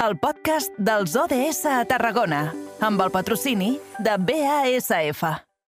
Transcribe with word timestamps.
el 0.00 0.16
podcast 0.16 0.72
dels 0.80 1.12
ODS 1.12 1.66
a 1.68 1.82
Tarragona, 1.84 2.46
amb 2.80 3.02
el 3.04 3.10
patrocini 3.12 3.74
de 4.00 4.14
BASF. 4.16 5.24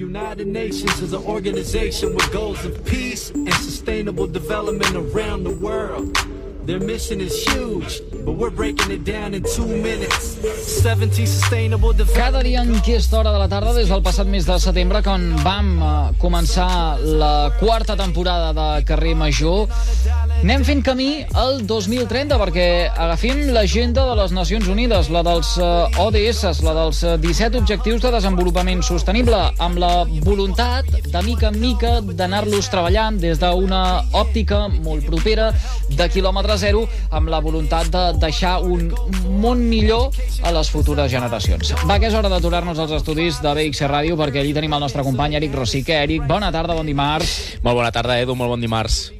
United 0.02 0.48
Nations 0.48 1.00
is 1.02 1.14
an 1.14 1.24
organization 1.30 2.16
with 2.16 2.26
goals 2.34 2.66
of 2.66 2.74
peace 2.86 3.30
and 3.36 3.54
sustainable 3.54 4.26
development 4.26 4.96
around 4.98 5.44
the 5.44 5.54
world. 5.62 6.18
Their 6.66 6.80
mission 6.80 7.22
is 7.22 7.46
huge, 7.46 8.02
but 8.26 8.34
we're 8.42 8.50
breaking 8.50 8.90
it 8.90 9.06
down 9.06 9.36
in 9.36 9.44
two 9.44 9.68
minutes. 9.68 10.42
17 10.82 11.28
sustainable 11.28 11.94
Cada 11.94 12.42
development 12.42 12.42
dia 12.42 12.62
en 12.64 12.76
aquesta 12.76 13.20
hora 13.20 13.32
de 13.32 13.38
la 13.38 13.48
tarda, 13.48 13.76
des 13.78 13.88
del 13.88 14.02
passat 14.02 14.26
mes 14.26 14.48
de 14.50 14.58
setembre, 14.58 15.04
quan 15.06 15.36
vam 15.46 15.70
eh, 15.78 15.92
començar 16.18 16.98
la 16.98 17.54
quarta 17.60 17.94
temporada 17.96 18.50
de 18.58 18.84
Carrer 18.90 19.14
Major, 19.14 19.70
anem 20.44 20.64
fent 20.68 20.82
camí 20.86 21.24
al 21.38 21.62
2030 21.66 22.38
perquè 22.42 22.66
agafim 22.92 23.40
l'agenda 23.56 24.04
de 24.10 24.16
les 24.20 24.34
Nacions 24.36 24.68
Unides, 24.70 25.10
la 25.14 25.24
dels 25.26 25.56
eh, 25.62 26.02
ODS, 26.04 26.62
la 26.66 26.76
dels 26.78 27.02
eh, 27.04 27.16
17 27.22 27.60
Objectius 27.62 28.04
de 28.04 28.12
Desenvolupament 28.14 28.84
Sostenible, 28.86 29.40
amb 29.64 29.80
la 29.82 30.04
voluntat, 30.26 30.90
de 31.08 31.24
mica 31.26 31.50
en 31.50 31.60
mica, 31.62 31.96
d'anar-los 32.06 32.70
treballant 32.74 33.18
des 33.22 33.42
d'una 33.42 33.82
òptica 34.14 34.66
molt 34.76 35.08
propera, 35.10 35.50
de 35.90 36.10
quilòmetre 36.12 36.60
zero, 36.62 36.86
amb 37.16 37.32
la 37.34 37.42
voluntat 37.42 37.90
de 37.94 38.06
deixar 38.22 38.60
un 38.62 38.92
món 39.42 39.66
millor 39.70 40.14
a 40.44 40.54
les 40.56 40.70
futures 40.70 41.12
generacions. 41.12 41.74
Va, 41.88 41.98
que 42.00 42.12
és 42.12 42.18
hora 42.18 42.32
d'aturar-nos 42.32 42.80
als 42.82 42.96
estudis 43.00 43.42
de 43.42 43.54
BXC 43.56 43.90
Ràdio, 43.90 44.20
perquè 44.20 44.44
allí 44.44 44.56
tenim 44.58 44.78
el 44.78 44.86
nostre 44.88 45.06
company 45.06 45.40
Eric 45.40 45.56
Rosique. 45.56 46.04
Eric, 46.06 46.28
bona 46.30 46.52
tarda, 46.54 46.78
bon 46.78 46.88
dimarts. 46.90 47.60
Molt 47.64 47.84
bona 47.84 47.94
tarda, 47.96 48.20
Edu, 48.22 48.38
molt 48.38 48.58
bon 48.58 48.62
dimarts. 48.62 49.15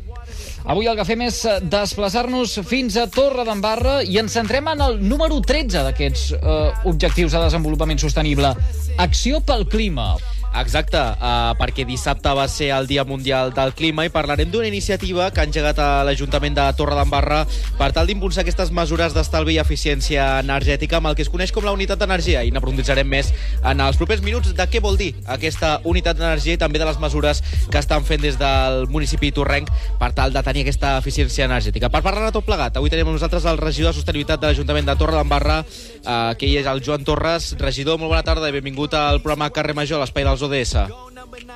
Avui 0.66 0.88
el 0.90 0.98
que 0.98 1.04
fem 1.06 1.22
és 1.28 1.36
eh, 1.46 1.60
desplaçar-nos 1.70 2.56
fins 2.66 2.96
a 2.98 3.04
Torre 3.14 3.44
d'Embarra 3.46 4.00
i 4.02 4.18
ens 4.18 4.34
centrem 4.34 4.66
en 4.72 4.80
el 4.82 4.96
número 4.98 5.38
13 5.38 5.84
d'aquests 5.86 6.24
eh, 6.40 6.56
objectius 6.90 7.36
de 7.36 7.44
desenvolupament 7.44 8.02
sostenible. 8.02 8.50
Acció 8.98 9.44
pel 9.46 9.68
clima. 9.70 10.16
Exacte, 10.56 10.96
uh, 10.98 11.52
perquè 11.60 11.84
dissabte 11.84 12.32
va 12.32 12.46
ser 12.48 12.70
el 12.72 12.88
Dia 12.88 13.04
Mundial 13.04 13.52
del 13.52 13.74
Clima 13.76 14.06
i 14.08 14.12
parlarem 14.14 14.48
d'una 14.52 14.70
iniciativa 14.70 15.28
que 15.36 15.42
ha 15.42 15.48
engegat 15.50 15.82
a 15.84 15.88
l'Ajuntament 16.08 16.56
de 16.56 16.64
Torredembarra 16.78 17.42
per 17.76 17.90
tal 17.92 18.08
d'impulsar 18.08 18.46
aquestes 18.46 18.72
mesures 18.72 19.12
d'estalvi 19.12 19.58
i 19.58 19.60
eficiència 19.60 20.40
energètica 20.40 21.02
amb 21.02 21.12
el 21.12 21.18
que 21.18 21.26
es 21.26 21.32
coneix 21.34 21.52
com 21.52 21.68
la 21.68 21.74
unitat 21.76 22.00
d'energia 22.00 22.46
i 22.48 22.54
n'aprofunditzarem 22.56 23.10
més 23.12 23.34
en 23.68 23.84
els 23.84 24.00
propers 24.00 24.24
minuts 24.24 24.54
de 24.56 24.68
què 24.72 24.80
vol 24.80 24.96
dir 24.96 25.12
aquesta 25.28 25.82
unitat 25.84 26.22
d'energia 26.22 26.56
i 26.56 26.62
també 26.62 26.80
de 26.80 26.88
les 26.88 27.02
mesures 27.04 27.44
que 27.68 27.82
estan 27.82 28.08
fent 28.08 28.24
des 28.24 28.40
del 28.40 28.88
municipi 28.88 29.34
torrenc 29.36 29.68
per 30.00 30.14
tal 30.16 30.32
de 30.32 30.46
tenir 30.46 30.64
aquesta 30.64 30.96
eficiència 31.02 31.50
energètica. 31.50 31.92
Per 31.92 32.04
parlar 32.06 32.30
de 32.30 32.36
tot 32.38 32.48
plegat, 32.48 32.80
avui 32.80 32.94
tenim 32.94 33.12
amb 33.12 33.18
nosaltres 33.20 33.44
el 33.52 33.60
regidor 33.60 33.92
de 33.92 34.00
Sostenibilitat 34.00 34.40
de 34.40 34.54
l'Ajuntament 34.54 34.88
de 34.88 34.96
Torredembarra, 35.04 35.60
uh, 35.66 36.32
que 36.40 36.48
ell 36.48 36.62
és 36.64 36.72
el 36.72 36.84
Joan 36.86 37.04
Torres. 37.04 37.52
Regidor, 37.60 38.00
molt 38.00 38.14
bona 38.14 38.24
tarda 38.24 38.48
i 38.48 38.56
benvingut 38.56 38.96
al 38.96 39.20
programa 39.20 39.52
Carrer 39.52 39.76
Major, 39.76 40.00
l'espai 40.00 40.24
dels 40.24 40.45
ODS. 40.48 40.86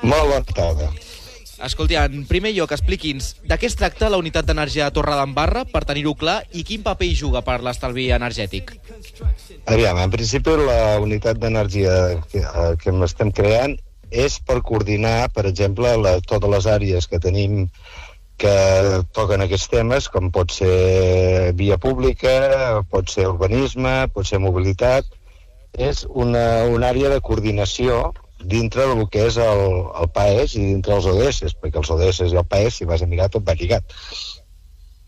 Molt 0.02 0.30
bona 0.34 0.44
tarda. 0.54 0.92
Escolti, 1.60 1.98
en 2.00 2.24
primer 2.28 2.54
lloc, 2.56 2.72
expliqui'ns 2.72 3.34
de 3.44 3.58
què 3.60 3.68
es 3.68 3.76
tracta 3.76 4.08
la 4.12 4.20
unitat 4.22 4.48
d'energia 4.48 4.86
de 4.88 4.96
Torre 4.96 5.18
d'Embarra, 5.20 5.66
per 5.68 5.82
tenir-ho 5.88 6.14
clar, 6.16 6.38
i 6.56 6.64
quin 6.64 6.86
paper 6.86 7.10
hi 7.10 7.18
juga 7.20 7.42
per 7.44 7.58
l'estalvi 7.66 8.08
energètic. 8.16 8.72
Aviam, 9.68 10.00
en 10.00 10.14
principi 10.14 10.56
la 10.62 10.98
unitat 11.04 11.42
d'energia 11.42 11.96
que, 12.32 12.46
eh, 12.46 12.76
que 12.80 12.96
estem 13.10 13.34
creant 13.36 13.76
és 14.10 14.40
per 14.40 14.62
coordinar, 14.66 15.30
per 15.36 15.46
exemple, 15.52 15.92
la, 16.00 16.16
totes 16.22 16.50
les 16.56 16.70
àrees 16.78 17.08
que 17.12 17.20
tenim 17.20 17.68
que 18.40 18.56
toquen 19.12 19.44
aquests 19.44 19.68
temes, 19.68 20.08
com 20.08 20.32
pot 20.32 20.54
ser 20.56 21.52
via 21.60 21.78
pública, 21.78 22.80
pot 22.90 23.12
ser 23.12 23.28
urbanisme, 23.28 24.08
pot 24.16 24.26
ser 24.26 24.40
mobilitat. 24.40 25.06
És 25.76 26.06
una, 26.08 26.64
una 26.72 26.88
àrea 26.90 27.12
de 27.12 27.20
coordinació 27.20 28.14
dintre 28.44 28.88
del 28.88 29.06
que 29.12 29.26
és 29.28 29.38
el, 29.44 29.64
el 30.02 30.12
PAES 30.16 30.56
i 30.56 30.66
dintre 30.74 30.96
els 30.96 31.08
ODS, 31.10 31.56
perquè 31.62 31.82
els 31.82 31.92
ODS 31.96 32.22
i 32.28 32.38
el 32.40 32.48
PAES, 32.48 32.80
si 32.80 32.90
vas 32.90 33.04
a 33.04 33.10
mirar, 33.10 33.30
tot 33.34 33.48
va 33.48 33.58
lligat. 33.60 33.96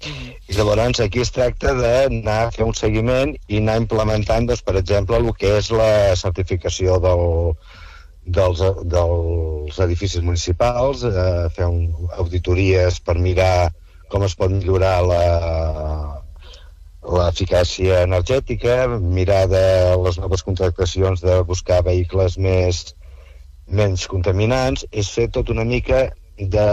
I 0.01 0.55
llavors 0.57 0.99
aquí 0.99 1.21
es 1.21 1.31
tracta 1.31 1.75
d'anar 1.77 2.39
a 2.47 2.51
fer 2.51 2.65
un 2.65 2.73
seguiment 2.73 3.35
i 3.47 3.59
anar 3.61 3.77
implementant, 3.83 4.47
doncs, 4.49 4.63
per 4.65 4.75
exemple, 4.79 5.19
el 5.21 5.29
que 5.37 5.57
és 5.59 5.69
la 5.71 6.15
certificació 6.17 6.97
del, 7.03 7.53
dels, 8.25 8.63
dels 8.95 9.77
edificis 9.85 10.25
municipals, 10.25 11.05
eh, 11.05 11.47
fer 11.55 11.69
un, 11.69 11.85
auditories 12.17 12.99
per 12.99 13.19
mirar 13.21 13.69
com 14.11 14.25
es 14.27 14.35
pot 14.35 14.51
millorar 14.51 14.95
la, 15.07 15.21
l'eficàcia 17.01 18.01
energètica, 18.05 18.87
mirar 19.19 19.45
de 19.53 19.63
les 20.03 20.19
noves 20.21 20.43
contractacions 20.43 21.23
de 21.23 21.39
buscar 21.47 21.81
vehicles 21.87 22.37
més, 22.37 22.83
menys 23.71 24.07
contaminants, 24.11 24.85
és 24.91 25.09
fer 25.15 25.27
tot 25.35 25.49
una 25.53 25.65
mica 25.67 26.07
de 26.37 26.67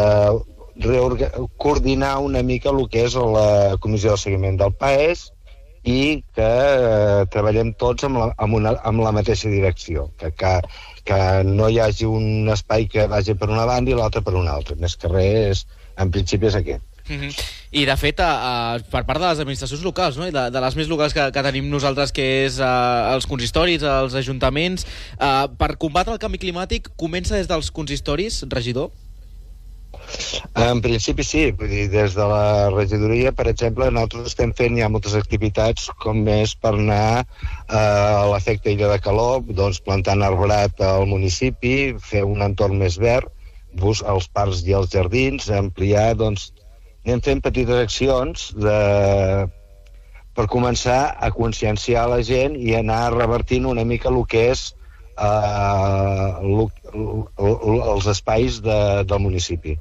coordinar 1.59 2.19
una 2.23 2.43
mica 2.43 2.71
el 2.71 2.87
que 2.93 3.05
és 3.09 3.17
la 3.19 3.77
comissió 3.83 4.15
de 4.15 4.23
seguiment 4.23 4.59
del 4.61 4.75
PAES 4.79 5.25
i 5.89 6.23
que 6.35 6.49
eh, 6.49 7.25
treballem 7.33 7.73
tots 7.81 8.05
amb 8.07 8.21
la, 8.21 8.29
amb, 8.37 8.59
una, 8.59 8.75
amb 8.91 9.03
la 9.05 9.13
mateixa 9.15 9.51
direcció, 9.51 10.09
que, 10.21 10.31
que, 10.43 10.53
que 11.09 11.21
no 11.49 11.69
hi 11.69 11.79
hagi 11.83 12.09
un 12.11 12.51
espai 12.53 12.89
que 12.93 13.07
vagi 13.11 13.35
per 13.39 13.49
una 13.51 13.67
banda 13.69 13.95
i 13.95 13.99
l'altre 13.99 14.23
per 14.27 14.35
una 14.35 14.55
altra. 14.59 14.77
Més 14.83 14.97
que 15.01 15.11
res, 15.13 15.65
en 15.97 16.13
principi 16.15 16.51
és 16.51 16.59
aquest. 16.59 16.85
Mm 17.09 17.21
-hmm. 17.21 17.33
I, 17.71 17.85
de 17.85 17.97
fet, 17.97 18.21
a, 18.21 18.31
a, 18.75 18.79
per 18.91 19.05
part 19.05 19.21
de 19.21 19.27
les 19.27 19.41
administracions 19.41 19.83
locals, 19.83 20.17
no? 20.17 20.27
I 20.27 20.31
de, 20.31 20.51
de 20.51 20.61
les 20.61 20.75
més 20.77 20.89
locals 20.89 21.13
que, 21.13 21.31
que 21.33 21.43
tenim 21.43 21.69
nosaltres, 21.69 22.13
que 22.13 22.45
és 22.47 22.61
a, 22.61 23.15
els 23.15 23.27
consistoris, 23.27 23.83
els 23.83 24.15
ajuntaments, 24.15 24.87
a, 25.19 25.49
per 25.49 25.77
combatre 25.77 26.13
el 26.13 26.19
canvi 26.19 26.39
climàtic, 26.39 26.89
comença 26.97 27.37
des 27.37 27.49
dels 27.49 27.71
consistoris, 27.71 28.45
regidor? 28.49 28.91
En 30.59 30.81
principi 30.85 31.25
sí, 31.25 31.43
vull 31.59 31.71
dir, 31.71 31.85
des 31.93 32.15
de 32.17 32.27
la 32.31 32.69
regidoria, 32.75 33.33
per 33.37 33.47
exemple, 33.51 33.89
nosaltres 33.91 34.31
estem 34.33 34.55
fent 34.61 34.79
ja 34.81 34.89
moltes 34.93 35.17
activitats 35.19 35.89
com 36.05 36.23
és 36.33 36.55
per 36.57 36.73
anar 36.75 37.21
eh, 37.21 37.77
a 37.77 38.25
l'efecte 38.33 38.73
illa 38.73 38.91
de 38.93 39.01
calor, 39.05 39.43
doncs 39.61 39.81
plantant 39.85 40.25
arbrat 40.25 40.81
al 40.81 41.07
municipi, 41.13 41.75
fer 42.11 42.25
un 42.25 42.45
entorn 42.47 42.81
més 42.81 42.99
verd, 43.05 43.29
bus 43.79 44.03
als 44.03 44.29
parcs 44.33 44.65
i 44.67 44.75
als 44.75 44.93
jardins, 44.95 45.51
ampliar, 45.53 46.15
doncs, 46.17 46.51
anem 47.09 47.23
fent 47.25 47.41
petites 47.41 47.79
accions 47.81 48.51
de, 48.53 48.79
per 50.37 50.45
començar 50.53 51.17
a 51.17 51.31
conscienciar 51.33 52.05
la 52.13 52.21
gent 52.23 52.57
i 52.61 52.75
anar 52.77 53.15
revertint 53.15 53.65
una 53.71 53.85
mica 53.89 54.11
el 54.13 54.21
que 54.29 54.43
és 54.53 54.65
eh, 55.17 56.29
lo, 56.45 56.69
lo, 56.93 57.79
els 57.95 58.11
espais 58.13 58.61
de, 58.67 58.79
del 59.09 59.25
municipi. 59.25 59.79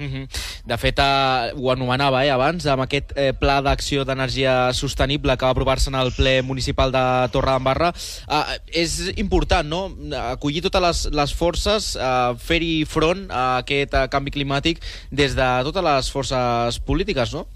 Mm 0.00 0.08
-hmm. 0.08 0.28
De 0.64 0.76
fet, 0.78 0.98
eh, 0.98 1.52
ho 1.54 1.70
anomenava 1.70 2.24
eh, 2.24 2.30
abans, 2.32 2.64
amb 2.66 2.82
aquest 2.82 3.12
eh, 3.16 3.32
pla 3.36 3.60
d'acció 3.60 4.04
d'energia 4.04 4.72
sostenible 4.72 5.36
que 5.36 5.44
va 5.44 5.50
aprovar-se 5.52 5.90
en 5.90 5.94
el 6.00 6.12
ple 6.16 6.40
municipal 6.42 6.90
de 6.90 7.28
Torredembarra, 7.32 7.92
eh, 8.28 8.58
és 8.72 9.12
important, 9.16 9.68
no?, 9.68 9.92
acollir 10.32 10.62
totes 10.62 10.82
les, 10.82 10.98
les 11.12 11.34
forces, 11.34 11.96
eh, 11.96 12.32
fer-hi 12.38 12.86
front 12.86 13.26
a 13.30 13.58
aquest 13.58 13.92
eh, 13.94 14.08
canvi 14.08 14.30
climàtic 14.30 14.80
des 15.10 15.36
de 15.36 15.48
totes 15.64 15.84
les 15.84 16.10
forces 16.10 16.78
polítiques, 16.78 17.34
no? 17.34 17.46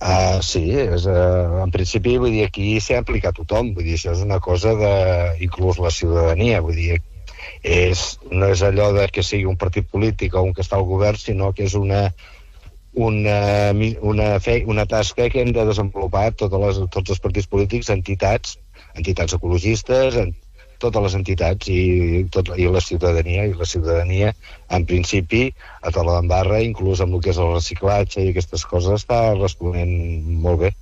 Uh, 0.00 0.40
sí, 0.40 0.70
és, 0.70 1.06
uh, 1.06 1.62
en 1.64 1.70
principi 1.70 2.18
vull 2.18 2.30
dir, 2.30 2.44
aquí 2.44 2.80
s'ha 2.80 2.98
aplicat 3.00 3.34
tothom, 3.34 3.74
vull 3.74 3.84
dir, 3.84 3.94
això 3.96 4.12
és 4.12 4.22
una 4.24 4.40
cosa 4.40 4.74
de, 4.74 4.92
inclús 5.40 5.78
la 5.78 5.90
ciutadania, 5.90 6.60
vull 6.60 6.76
dir, 6.76 7.00
és, 7.62 8.06
no 8.30 8.50
és 8.52 8.62
allò 8.66 8.92
de 8.96 9.08
que 9.12 9.24
sigui 9.26 9.46
un 9.50 9.58
partit 9.60 9.88
polític 9.92 10.34
o 10.34 10.44
un 10.46 10.54
que 10.54 10.64
està 10.64 10.78
al 10.78 10.88
govern, 10.88 11.20
sinó 11.20 11.52
que 11.52 11.66
és 11.66 11.76
una, 11.78 12.06
una, 12.94 13.38
una, 14.00 14.28
fe, 14.40 14.62
una 14.66 14.86
tasca 14.86 15.28
que 15.30 15.42
hem 15.42 15.52
de 15.56 15.66
desenvolupar 15.68 16.30
totes 16.32 16.64
les, 16.64 16.82
tots 16.94 17.14
els 17.14 17.22
partits 17.22 17.50
polítics, 17.52 17.92
entitats, 17.92 18.58
entitats 18.96 19.36
ecologistes, 19.36 20.16
en, 20.22 20.34
totes 20.82 21.02
les 21.06 21.16
entitats 21.16 21.68
i, 21.72 21.80
tot, 22.32 22.50
i 22.60 22.68
la 22.68 22.82
ciutadania 22.84 23.46
i 23.48 23.54
la 23.56 23.68
ciutadania 23.68 24.32
en 24.76 24.86
principi 24.88 25.48
a 25.80 25.92
Torredembarra 25.94 26.60
inclús 26.64 27.00
amb 27.00 27.16
el 27.16 27.24
que 27.24 27.32
és 27.32 27.40
el 27.40 27.52
reciclatge 27.54 28.24
i 28.24 28.32
aquestes 28.32 28.66
coses 28.68 29.00
està 29.00 29.20
responent 29.38 29.94
molt 30.44 30.66
bé 30.66 30.72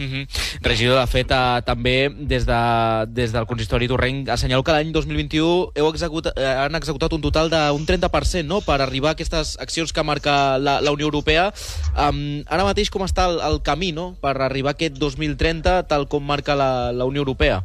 Mm 0.00 0.08
-hmm. 0.08 0.24
Regidor, 0.62 0.98
de 0.98 1.06
fet, 1.06 1.30
eh, 1.30 1.60
també 1.62 2.08
des, 2.08 2.46
de, 2.46 2.60
des 3.08 3.32
del 3.32 3.44
consistori 3.44 3.86
Torrenc 3.86 4.28
assenyalo 4.28 4.62
que 4.64 4.72
l'any 4.72 4.92
2021 4.92 5.72
heu 5.76 5.88
executat, 5.90 6.32
eh, 6.38 6.46
han 6.64 6.74
executat 6.74 7.12
un 7.12 7.20
total 7.20 7.50
d'un 7.50 7.84
30% 7.84 8.46
no? 8.46 8.62
per 8.62 8.80
arribar 8.80 9.10
a 9.10 9.12
aquestes 9.12 9.58
accions 9.60 9.92
que 9.92 10.02
marca 10.02 10.56
la, 10.58 10.80
la 10.80 10.90
Unió 10.90 11.04
Europea. 11.04 11.52
Um, 11.92 12.42
ara 12.48 12.64
mateix 12.64 12.88
com 12.88 13.02
està 13.02 13.28
el, 13.28 13.40
el 13.40 13.60
camí 13.62 13.92
no? 13.92 14.16
per 14.22 14.40
arribar 14.40 14.70
a 14.70 14.72
aquest 14.72 14.96
2030 14.96 15.82
tal 15.82 16.08
com 16.08 16.24
marca 16.24 16.54
la, 16.54 16.92
la 16.92 17.04
Unió 17.04 17.20
Europea? 17.20 17.62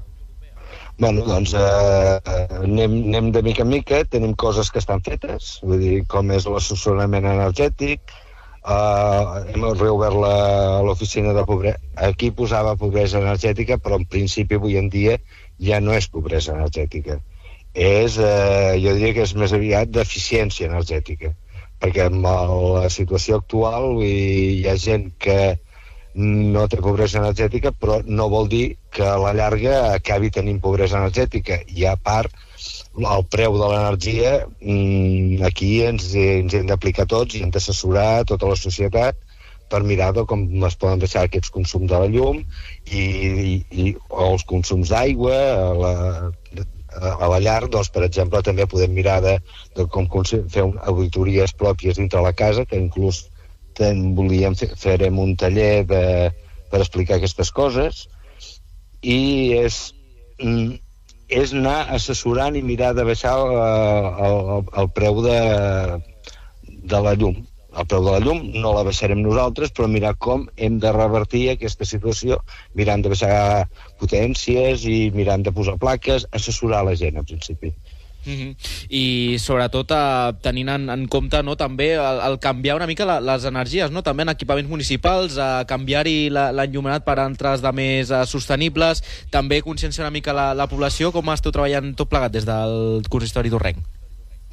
Bueno, 0.97 1.23
doncs 1.27 1.53
eh, 1.53 2.19
anem, 2.63 2.91
anem 3.07 3.31
de 3.31 3.41
mica 3.43 3.63
en 3.63 3.69
mica, 3.69 4.03
tenim 4.03 4.35
coses 4.35 4.71
que 4.71 4.79
estan 4.79 5.01
fetes, 5.03 5.59
vull 5.63 5.79
dir, 5.79 6.03
com 6.07 6.31
és 6.31 6.45
l'assessorament 6.47 7.25
energètic, 7.27 7.99
Uh, 8.65 9.43
hem 9.53 9.65
reobert 9.77 10.17
l'oficina 10.87 11.35
de 11.37 11.43
pobresa. 11.45 11.77
Aquí 12.07 12.31
posava 12.33 12.73
pobresa 12.81 13.19
energètica, 13.21 13.77
però 13.77 13.99
en 14.01 14.07
principi 14.09 14.57
avui 14.57 14.79
en 14.81 14.89
dia 14.89 15.19
ja 15.61 15.77
no 15.83 15.93
és 15.93 16.07
pobresa 16.09 16.55
energètica. 16.55 17.19
És, 17.75 18.17
eh, 18.17 18.79
jo 18.79 18.95
diria 18.95 19.13
que 19.13 19.25
és 19.27 19.35
més 19.35 19.53
aviat 19.53 19.91
deficiència 19.91 20.69
energètica, 20.69 21.33
perquè 21.83 22.07
amb 22.07 22.25
la 22.25 22.89
situació 22.89 23.41
actual 23.41 23.99
hi 24.01 24.63
ha 24.65 24.77
gent 24.79 25.09
que 25.19 25.37
no 26.15 26.63
té 26.71 26.79
pobresa 26.79 27.19
energètica, 27.19 27.73
però 27.75 27.99
no 28.07 28.29
vol 28.31 28.47
dir 28.51 28.77
que 28.95 29.03
a 29.03 29.17
la 29.19 29.33
llarga 29.35 29.75
acabi 29.91 30.31
tenint 30.31 30.61
pobresa 30.63 30.97
energètica. 31.01 31.59
I 31.67 31.85
a 31.91 31.95
part, 31.99 32.31
el 32.95 33.25
preu 33.31 33.57
de 33.59 33.67
l'energia, 33.67 34.33
mm, 34.61 35.43
aquí 35.49 35.81
ens, 35.83 36.13
ens 36.15 36.53
hem 36.53 36.71
d'aplicar 36.71 37.05
tots 37.11 37.35
i 37.35 37.43
hem 37.43 37.51
d'assessorar 37.51 38.23
tota 38.31 38.47
la 38.47 38.55
societat 38.55 39.19
per 39.69 39.81
mirar 39.83 40.13
de 40.13 40.23
com 40.29 40.45
es 40.63 40.77
poden 40.79 41.01
deixar 41.01 41.25
aquests 41.25 41.51
consums 41.51 41.89
de 41.89 41.99
la 41.99 42.07
llum 42.07 42.43
i, 42.85 43.01
i, 43.01 43.55
i 43.71 43.95
els 44.29 44.45
consums 44.45 44.93
d'aigua 44.93 45.35
la, 45.81 45.93
a 47.01 47.27
la 47.27 47.39
llar, 47.43 47.67
doncs, 47.67 47.89
per 47.91 48.05
exemple, 48.07 48.41
també 48.45 48.67
podem 48.71 48.93
mirar 48.95 49.19
de, 49.25 49.37
de 49.75 49.87
com 49.91 50.07
fer 50.23 50.63
un, 50.63 50.77
auditories 50.91 51.53
pròpies 51.53 51.99
dintre 51.99 52.21
la 52.23 52.33
casa, 52.33 52.65
que 52.65 52.79
inclús 52.79 53.25
ten, 53.77 54.01
volíem 54.17 54.55
fer, 54.59 54.71
farem 54.79 55.19
un 55.21 55.35
taller 55.39 55.85
de, 55.89 56.03
per 56.71 56.81
explicar 56.81 57.19
aquestes 57.19 57.51
coses 57.55 58.05
i 59.01 59.53
és, 59.57 59.79
mm, 60.41 60.77
és 61.41 61.53
anar 61.53 61.79
assessorant 61.97 62.55
i 62.55 62.63
mirar 62.65 62.93
de 62.97 63.05
baixar 63.07 63.35
eh, 63.39 64.13
el, 64.27 64.39
el, 64.55 64.63
el 64.83 64.89
preu 64.99 65.21
de, 65.25 65.41
de 66.93 67.03
la 67.07 67.13
llum. 67.19 67.43
El 67.75 67.87
preu 67.91 68.05
de 68.05 68.13
la 68.13 68.21
llum 68.23 68.41
no 68.63 68.71
la 68.75 68.85
baixarem 68.87 69.19
nosaltres, 69.23 69.73
però 69.75 69.89
mirar 69.91 70.13
com 70.27 70.45
hem 70.55 70.77
de 70.83 70.93
revertir 70.95 71.49
aquesta 71.51 71.87
situació, 71.87 72.39
mirant 72.79 73.03
de 73.03 73.11
baixar 73.11 73.67
potències 73.99 74.85
i 74.87 74.99
mirant 75.15 75.43
de 75.43 75.51
posar 75.55 75.75
plaques, 75.81 76.27
assessorar 76.39 76.85
la 76.87 76.95
gent, 76.95 77.19
en 77.19 77.27
principi. 77.27 77.73
-hmm. 78.25 78.55
I 78.89 79.37
sobretot 79.39 79.91
eh, 79.91 80.33
tenint 80.41 80.69
en, 80.69 80.89
en 80.89 81.07
compte 81.07 81.41
no, 81.43 81.55
també 81.55 81.93
el, 81.95 82.19
el 82.27 82.39
canviar 82.39 82.75
una 82.75 82.87
mica 82.87 83.05
la, 83.05 83.19
les 83.19 83.45
energies, 83.45 83.91
no? 83.91 84.01
també 84.01 84.23
en 84.23 84.29
equipaments 84.29 84.69
municipals, 84.69 85.37
eh, 85.37 85.65
canviar-hi 85.67 86.29
l'enllumenat 86.29 87.05
per 87.05 87.19
altres 87.19 87.61
de 87.61 87.71
més 87.71 88.11
eh, 88.11 88.25
sostenibles, 88.25 89.03
també 89.29 89.61
conscienciar 89.61 90.05
una 90.05 90.13
mica 90.13 90.33
la, 90.33 90.53
la 90.53 90.67
població, 90.67 91.11
com 91.11 91.29
esteu 91.29 91.51
treballant 91.51 91.93
tot 91.95 92.09
plegat 92.09 92.31
des 92.31 92.45
del 92.45 93.03
consistori 93.09 93.49
d'Urrenc? 93.49 93.77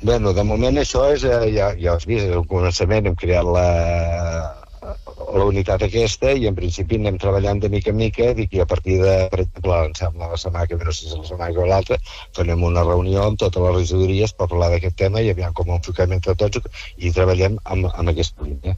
Bueno, 0.02 0.32
de 0.34 0.42
moment 0.42 0.76
això 0.78 1.12
és, 1.14 1.22
eh, 1.24 1.52
ja, 1.54 1.72
ja 1.78 1.94
has 1.94 2.06
vist, 2.06 2.26
al 2.26 2.46
començament 2.50 3.06
hem 3.06 3.14
creat 3.14 3.46
la, 3.46 4.61
la 5.40 5.46
unitat 5.48 5.82
aquesta 5.86 6.32
i 6.38 6.46
en 6.50 6.56
principi 6.58 6.98
anem 7.00 7.18
treballant 7.22 7.60
de 7.62 7.70
mica 7.72 7.92
en 7.92 7.98
mica 8.00 8.30
dic, 8.38 8.54
i 8.56 8.62
a 8.64 8.68
partir 8.72 8.98
de, 9.02 9.14
per 9.32 9.40
exemple, 9.44 9.78
em 9.88 9.94
sembla 9.98 10.30
la 10.32 10.40
setmana 10.44 10.68
que 10.70 10.78
ve, 10.80 10.88
no 10.88 10.94
sé 10.96 11.08
si 11.08 11.16
la 11.16 11.28
setmana 11.28 11.52
que 11.52 11.60
ve 11.60 11.68
l'altra, 11.72 12.00
farem 12.38 12.66
una 12.70 12.86
reunió 12.88 13.26
amb 13.26 13.40
totes 13.44 13.66
les 13.66 13.78
regidories 13.80 14.36
per 14.38 14.50
parlar 14.52 14.72
d'aquest 14.74 14.98
tema 15.04 15.22
i 15.24 15.30
aviam 15.32 15.54
com 15.58 15.70
ho 15.70 15.78
enfoquem 15.80 16.16
entre 16.18 16.36
tots 16.44 16.60
i 16.98 17.14
treballem 17.16 17.58
amb, 17.64 17.88
amb 17.94 18.14
aquesta 18.14 18.48
línia. 18.48 18.76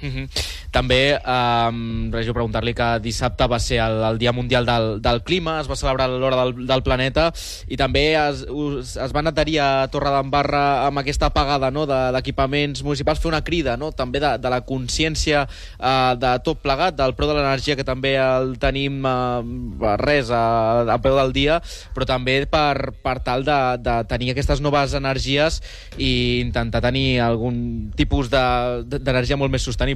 Mm 0.00 0.08
-hmm. 0.08 0.28
També, 0.70 1.14
eh, 1.14 2.10
Regio, 2.12 2.32
preguntar-li 2.34 2.74
que 2.74 2.98
dissabte 3.00 3.46
va 3.48 3.58
ser 3.58 3.78
el, 3.80 4.02
el 4.04 4.18
Dia 4.18 4.32
Mundial 4.32 4.66
del, 4.66 5.00
del 5.02 5.22
Clima, 5.22 5.60
es 5.60 5.68
va 5.70 5.74
celebrar 5.76 6.08
l'hora 6.08 6.36
del, 6.44 6.66
del 6.66 6.82
planeta 6.82 7.32
i 7.66 7.76
també 7.76 8.14
es, 8.14 8.44
us, 8.48 8.96
es 8.96 9.12
van 9.12 9.26
adherir 9.26 9.58
a 9.60 9.88
Torredembarra 9.88 10.86
amb 10.86 10.98
aquesta 10.98 11.26
apagada 11.26 11.70
no, 11.70 11.86
de- 11.86 12.12
d'equipaments 12.12 12.82
municipals, 12.84 13.18
fer 13.18 13.28
una 13.28 13.42
crida 13.42 13.76
no, 13.76 13.90
també 13.92 14.20
de, 14.20 14.38
de 14.38 14.50
la 14.50 14.60
consciència 14.60 15.48
eh, 15.80 16.14
de 16.18 16.38
tot 16.44 16.58
plegat, 16.62 16.94
del 16.94 17.14
preu 17.14 17.28
de 17.28 17.34
l'energia 17.34 17.74
que 17.74 17.84
també 17.84 18.16
el 18.16 18.58
tenim 18.58 19.02
eh, 19.06 19.96
res 19.96 20.30
a, 20.30 20.82
a 20.92 20.98
peu 21.00 21.16
del 21.16 21.32
dia, 21.32 21.60
però 21.94 22.04
també 22.06 22.46
per, 22.46 22.92
per 23.02 23.18
tal 23.24 23.42
de, 23.44 23.78
de 23.78 24.04
tenir 24.04 24.30
aquestes 24.30 24.60
noves 24.60 24.92
energies 24.94 25.62
i 25.96 26.40
intentar 26.40 26.80
tenir 26.82 27.20
algun 27.20 27.90
tipus 27.96 28.28
de- 28.30 28.84
de- 28.84 28.98
d'energia 28.98 29.36
molt 29.36 29.50
més 29.50 29.62
sostenible. 29.62 29.87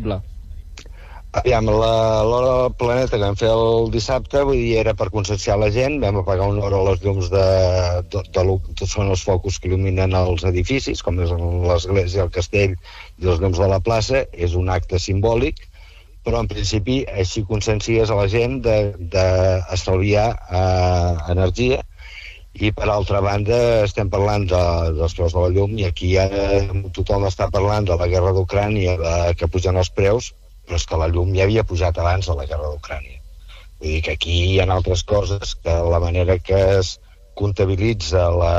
Aviam, 1.41 1.65
la- 1.65 2.23
l'hora 2.29 2.49
del 2.63 2.75
planeta 2.81 3.17
que 3.17 3.23
vam 3.23 3.37
fer 3.41 3.49
el 3.51 3.87
dissabte 3.93 4.43
vull 4.49 4.59
dir, 4.61 4.75
era 4.81 4.93
per 4.95 5.07
conscienciar 5.15 5.57
la 5.61 5.71
gent, 5.77 5.95
vam 6.03 6.19
apagar 6.21 6.49
una 6.53 6.67
hora 6.67 6.81
les 6.91 7.01
llums 7.05 7.31
de, 7.33 7.45
de, 8.13 8.23
de, 8.37 8.45
lo 8.49 8.59
que 8.81 8.89
són 8.91 9.09
els 9.15 9.23
focus 9.29 9.57
que 9.59 9.71
il·luminen 9.71 10.13
els 10.19 10.45
edificis, 10.51 11.01
com 11.07 11.21
és 11.25 11.33
l'església, 11.71 12.27
el 12.27 12.35
castell 12.35 12.75
i 12.77 13.31
els 13.33 13.41
llums 13.41 13.63
de 13.65 13.69
la 13.73 13.81
plaça, 13.81 14.27
és 14.33 14.59
un 14.61 14.69
acte 14.77 15.01
simbòlic, 15.01 15.65
però 16.23 16.43
en 16.45 16.51
principi 16.53 16.99
així 17.09 17.47
consciencies 17.49 18.13
a 18.13 18.19
la 18.21 18.29
gent 18.29 18.61
d'estalviar 18.63 20.29
eh, 20.37 21.15
energia 21.33 21.81
i 22.53 22.69
per 22.77 22.89
altra 22.93 23.23
banda 23.25 23.59
estem 23.87 24.11
parlant 24.13 24.45
de, 24.51 24.61
dels 24.99 25.15
preus 25.17 25.33
de 25.33 25.41
la 25.41 25.51
llum 25.55 25.73
i 25.81 25.87
aquí 25.89 26.13
ja 26.15 26.27
tothom 26.97 27.25
està 27.29 27.49
parlant 27.53 27.89
de 27.89 27.97
la 27.97 28.09
guerra 28.13 28.35
d'Ucrània, 28.37 28.97
que 29.39 29.49
pugen 29.49 29.81
els 29.81 29.91
preus, 29.91 30.33
però 30.67 30.77
és 30.77 30.87
que 30.89 31.01
la 31.01 31.09
llum 31.09 31.33
ja 31.37 31.47
havia 31.47 31.65
pujat 31.65 31.99
abans 31.99 32.29
de 32.29 32.37
la 32.37 32.47
guerra 32.51 32.69
d'Ucrània. 32.69 33.19
Vull 33.81 33.97
dir 33.97 34.03
que 34.07 34.17
aquí 34.19 34.35
hi 34.53 34.59
ha 34.61 34.67
altres 34.71 35.03
coses 35.03 35.55
que 35.65 35.73
la 35.95 36.01
manera 36.03 36.37
que 36.39 36.61
es 36.79 36.99
comptabilitza 37.35 38.29
la, 38.31 38.55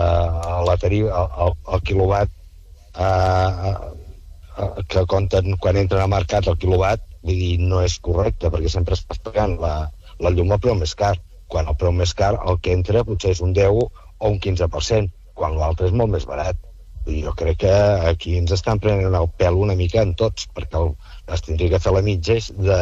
la 0.68 0.75
tarifa, 0.81 1.28
el, 1.46 1.54
el, 1.75 1.84
quilowatt 1.88 2.31
eh, 2.98 3.74
eh, 4.57 4.84
que 4.89 5.06
compten 5.13 5.54
quan 5.62 5.78
entren 5.80 6.01
al 6.04 6.12
mercat 6.12 6.50
el 6.50 6.57
quilowatt, 6.57 7.06
vull 7.22 7.39
dir, 7.39 7.54
no 7.62 7.84
és 7.86 8.00
correcte, 8.04 8.50
perquè 8.50 8.74
sempre 8.74 8.98
estàs 8.98 9.22
pagant 9.24 9.56
la, 9.62 9.75
la 10.19 10.34
llum 10.34 10.51
al 10.51 10.62
preu 10.66 10.75
més 10.81 10.98
car. 10.98 11.13
Quan 11.54 11.70
el 11.70 11.78
preu 11.80 11.94
més 11.96 12.16
car, 12.18 12.34
el 12.50 12.60
que 12.66 12.74
entra 12.74 13.06
potser 13.08 13.34
és 13.36 13.42
un 13.46 13.54
10 13.54 13.80
o 13.80 14.30
un 14.30 14.40
15%, 14.42 15.12
quan 15.38 15.58
l'altre 15.60 15.90
és 15.90 15.94
molt 16.00 16.14
més 16.16 16.26
barat. 16.30 16.58
Dir, 17.06 17.20
jo 17.26 17.34
crec 17.36 17.60
que 17.66 17.74
aquí 18.10 18.38
ens 18.40 18.54
estan 18.56 18.80
prenent 18.84 19.16
el 19.20 19.28
pèl 19.40 19.60
una 19.60 19.76
mica 19.76 20.02
en 20.02 20.14
tots, 20.20 20.48
perquè 20.56 20.80
el, 20.80 20.94
es 21.36 21.44
tindria 21.46 21.74
que 21.74 21.82
fer 21.84 21.94
la 21.96 22.04
mitja 22.06 22.38
de, 22.68 22.80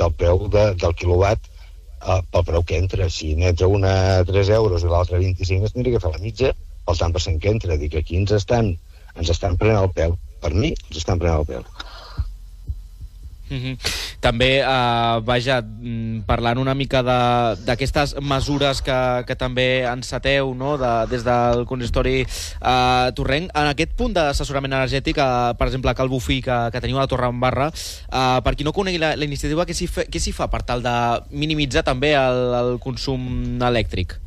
del 0.00 0.12
preu 0.20 0.44
de, 0.52 0.66
del 0.82 0.96
quilowatt 1.00 1.48
eh, 1.48 2.20
pel 2.32 2.46
preu 2.50 2.66
que 2.68 2.78
entra. 2.82 3.08
Si 3.10 3.32
n'entra 3.38 3.70
una 3.78 3.94
a 4.18 4.24
3 4.28 4.52
euros 4.60 4.84
i 4.84 4.92
l'altra 4.92 5.16
a 5.16 5.24
25, 5.24 5.70
es 5.70 5.76
tindria 5.76 5.96
que 5.96 6.04
fer 6.04 6.12
la 6.12 6.22
mitja 6.22 6.52
pel 6.86 7.00
tant 7.00 7.16
per 7.16 7.24
cent 7.24 7.40
que 7.42 7.54
entra. 7.56 7.80
Dic, 7.80 7.96
aquí 7.98 8.20
ens 8.20 8.36
estan, 8.36 8.74
ens 9.16 9.32
estan 9.32 9.56
prenent 9.56 9.82
el 9.86 9.92
pèl. 9.96 10.18
Per 10.44 10.52
mi, 10.54 10.74
ens 10.76 11.02
estan 11.02 11.22
prenent 11.22 11.40
el 11.40 11.48
pèl. 11.48 11.66
Mm 13.48 13.56
-hmm. 13.56 13.76
També, 14.20 14.58
eh, 14.58 15.20
vaja, 15.22 15.62
mm, 15.62 16.24
parlant 16.26 16.58
una 16.58 16.74
mica 16.74 17.02
d'aquestes 17.02 18.16
mesures 18.20 18.82
que, 18.82 19.24
que 19.26 19.36
també 19.36 19.84
enceteu 19.84 20.54
no? 20.54 20.76
de, 20.78 21.06
des 21.06 21.22
del 21.22 21.64
consistori 21.64 22.20
eh, 22.22 23.12
Torrenc, 23.14 23.50
en 23.54 23.66
aquest 23.66 23.92
punt 23.96 24.12
d'assessorament 24.12 24.72
energètic, 24.72 25.18
eh, 25.18 25.54
per 25.58 25.66
exemple, 25.68 25.90
a 25.90 25.94
Cal 25.94 26.08
Bufí, 26.08 26.40
que, 26.42 26.70
que 26.72 26.80
teniu 26.80 26.98
a 26.98 27.00
la 27.00 27.06
Torre 27.06 27.28
en 27.28 27.40
Barra, 27.40 27.70
eh, 27.70 28.40
per 28.42 28.56
qui 28.56 28.64
no 28.64 28.72
conegui 28.72 28.98
la, 28.98 29.14
la 29.16 29.24
iniciativa, 29.24 29.64
què 29.64 29.74
s'hi 29.74 29.86
fa, 29.86 30.02
fa 30.36 30.48
per 30.48 30.62
tal 30.62 30.82
de 30.82 30.96
minimitzar 31.30 31.84
també 31.84 32.14
el, 32.14 32.54
el 32.54 32.78
consum 32.78 33.60
elèctric? 33.62 34.18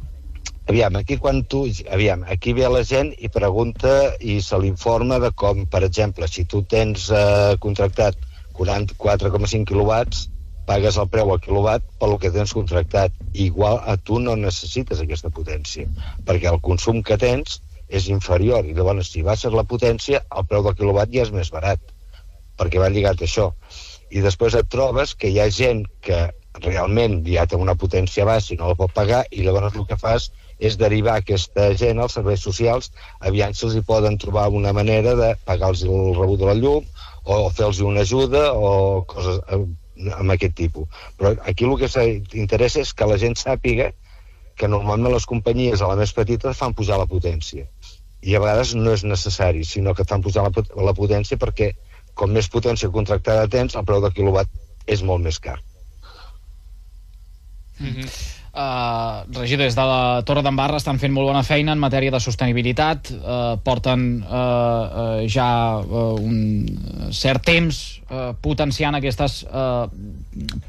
Aviam, 0.69 0.95
aquí 0.99 1.17
quan 1.17 1.41
tu... 1.49 1.63
Aviam, 1.89 2.23
aquí 2.29 2.53
ve 2.53 2.67
la 2.69 2.83
gent 2.85 3.09
i 3.17 3.29
pregunta 3.33 4.13
i 4.21 4.37
se 4.45 4.57
l'informa 4.61 5.17
de 5.19 5.31
com, 5.33 5.63
per 5.65 5.81
exemple, 5.87 6.27
si 6.29 6.45
tu 6.45 6.61
tens 6.61 7.09
eh, 7.09 7.55
contractat 7.59 8.28
44,5 8.59 9.65
quilowatts, 9.71 10.27
pagues 10.69 10.99
el 11.01 11.07
preu 11.09 11.31
al 11.33 11.41
quilowatt 11.41 11.85
pel 12.01 12.17
que 12.21 12.33
tens 12.35 12.53
contractat. 12.53 13.15
Igual 13.33 13.79
a 13.87 13.95
tu 13.97 14.19
no 14.21 14.35
necessites 14.37 15.01
aquesta 15.01 15.31
potència, 15.33 15.87
perquè 16.27 16.51
el 16.51 16.61
consum 16.61 17.01
que 17.05 17.17
tens 17.17 17.61
és 17.89 18.07
inferior 18.13 18.65
i 18.65 18.75
llavors 18.77 19.09
si 19.13 19.23
baixes 19.25 19.55
la 19.55 19.65
potència 19.69 20.21
el 20.37 20.45
preu 20.49 20.65
del 20.65 20.75
quilowatt 20.77 21.13
ja 21.13 21.25
és 21.25 21.31
més 21.33 21.49
barat 21.53 21.81
perquè 22.59 22.81
va 22.81 22.91
lligat 22.93 23.21
a 23.21 23.25
això 23.25 23.47
i 24.13 24.21
després 24.25 24.57
et 24.59 24.69
trobes 24.69 25.15
que 25.15 25.31
hi 25.33 25.39
ha 25.41 25.49
gent 25.53 25.85
que 26.05 26.19
realment 26.65 27.19
ja 27.25 27.47
té 27.49 27.57
una 27.57 27.77
potència 27.81 28.27
baixa 28.29 28.53
i 28.53 28.59
no 28.59 28.69
la 28.69 28.77
pot 28.77 28.93
pagar 28.93 29.23
i 29.31 29.41
llavors 29.45 29.75
el 29.75 29.87
que 29.89 29.97
fas 29.97 30.29
és 30.69 30.77
derivar 30.77 31.17
aquesta 31.17 31.69
gent 31.81 32.01
als 32.03 32.17
serveis 32.19 32.45
socials 32.45 32.91
aviam 33.31 33.55
si 33.55 33.65
els 33.65 33.77
hi 33.79 33.83
poden 33.89 34.17
trobar 34.21 34.49
una 34.61 34.73
manera 34.75 35.15
de 35.17 35.33
pagar-los 35.49 35.85
el 35.87 36.17
rebut 36.19 36.43
de 36.43 36.49
la 36.51 36.57
llum 36.61 36.85
o 37.29 37.49
fer-los 37.49 37.81
una 37.85 38.01
ajuda 38.07 38.49
o 38.53 39.03
coses 39.09 39.39
eh, 39.47 39.61
amb 40.17 40.35
aquest 40.35 40.55
tipus. 40.57 40.87
Però 41.17 41.35
aquí 41.45 41.67
el 41.67 41.77
que 41.79 41.91
s'interessa 41.91 42.81
és 42.81 42.93
que 42.93 43.07
la 43.09 43.19
gent 43.21 43.37
sàpiga 43.39 43.91
que 44.59 44.67
normalment 44.67 45.13
les 45.13 45.27
companyies 45.29 45.81
a 45.81 45.87
la 45.91 45.99
més 45.99 46.13
petita 46.15 46.55
fan 46.57 46.75
pujar 46.75 46.97
la 46.99 47.07
potència 47.07 47.67
i 48.21 48.35
a 48.35 48.41
vegades 48.43 48.73
no 48.75 48.91
és 48.91 49.05
necessari, 49.07 49.63
sinó 49.63 49.93
que 49.95 50.03
fan 50.07 50.23
pujar 50.23 50.43
la, 50.47 50.63
la 50.89 50.95
potència 50.95 51.39
perquè 51.39 51.71
com 52.19 52.33
més 52.35 52.49
potència 52.51 52.91
contractada 52.91 53.47
tens, 53.47 53.77
el 53.79 53.87
preu 53.87 54.03
de 54.03 54.11
quilowatt 54.15 54.51
és 54.91 55.03
molt 55.07 55.23
més 55.23 55.39
car. 55.39 55.59
Mm 57.79 57.93
-hmm. 57.95 58.38
Uh, 58.49 59.29
regidor, 59.37 59.67
des 59.67 59.75
de 59.77 59.85
la 59.85 60.21
Torre 60.25 60.41
d'en 60.41 60.57
estan 60.75 60.97
fent 60.97 61.13
molt 61.13 61.27
bona 61.29 61.43
feina 61.43 61.71
en 61.71 61.79
matèria 61.79 62.09
de 62.11 62.19
sostenibilitat. 62.19 63.11
Uh, 63.13 63.57
porten 63.61 64.23
uh, 64.23 64.33
uh, 64.33 65.27
ja 65.29 65.77
uh, 65.77 66.17
un 66.17 67.11
cert 67.13 67.45
temps 67.45 68.01
uh, 68.09 68.33
potenciant 68.41 68.95
aquestes 68.95 69.43
uh, 69.45 69.85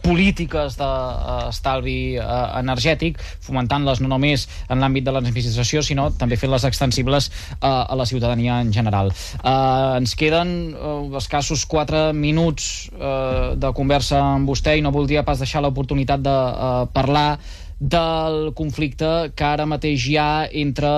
polítiques 0.05 0.77
d'estalvi 0.77 2.19
uh, 2.19 2.59
energètic, 2.61 3.19
fomentant-les 3.41 4.03
no 4.05 4.11
només 4.13 4.47
en 4.69 4.81
l'àmbit 4.81 5.07
de 5.07 5.15
l'administració, 5.17 5.83
sinó 5.83 6.11
també 6.11 6.37
fent-les 6.37 6.69
extensibles 6.69 7.31
uh, 7.31 7.87
a 7.89 7.97
la 7.97 8.05
ciutadania 8.05 8.61
en 8.61 8.75
general. 8.77 9.09
Uh, 9.41 9.97
ens 9.97 10.15
queden 10.21 10.75
uh, 10.75 11.09
escassos 11.17 11.65
4 11.65 12.11
minuts 12.13 12.91
uh, 12.93 13.57
de 13.57 13.73
conversa 13.73 14.21
amb 14.37 14.53
vostè 14.53 14.77
i 14.77 14.85
no 14.85 14.93
voldria 14.93 15.25
pas 15.25 15.41
deixar 15.41 15.65
l'oportunitat 15.65 16.21
de 16.21 16.37
uh, 16.37 16.85
parlar 16.93 17.39
del 17.81 18.53
conflicte 18.53 19.33
que 19.33 19.45
ara 19.49 19.65
mateix 19.65 20.05
hi 20.05 20.19
ha 20.21 20.47
entre 20.63 20.89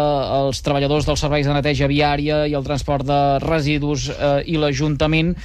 els 0.42 0.62
treballadors 0.66 1.06
dels 1.06 1.22
serveis 1.22 1.46
de 1.46 1.54
neteja 1.54 1.86
viària 1.86 2.42
i 2.50 2.56
el 2.58 2.66
transport 2.66 3.06
de 3.06 3.18
residus 3.44 4.08
eh, 4.10 4.42
i 4.50 4.58
l'Ajuntament 4.58 5.36